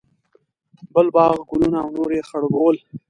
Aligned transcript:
بل 0.93 1.07
باغ، 1.15 1.35
ګلونه 1.49 1.77
او 1.83 1.89
نور 1.95 2.09
یې 2.17 2.21
خړوبول. 2.29 2.75